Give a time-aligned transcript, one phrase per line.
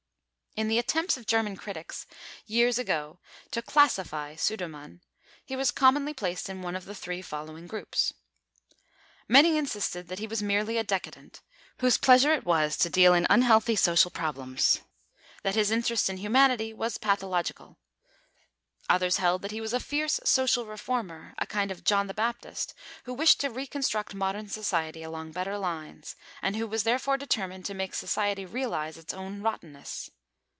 [0.57, 2.05] In the attempts of German critics
[2.45, 4.99] years ago to "classify" Sudermann,
[5.45, 8.11] he was commonly placed in one of the three following groups.
[9.29, 11.39] Many insisted that he was merely a Decadent,
[11.79, 14.81] whose pleasure it was to deal in unhealthy social problems.
[15.43, 17.77] That his interest in humanity was pathological.
[18.89, 22.73] Others held that he was a fierce social Reformer, a kind of John the Baptist,
[23.05, 27.73] who wished to reconstruct modern society along better lines, and who was therefore determined to
[27.73, 30.09] make society realise its own rottenness.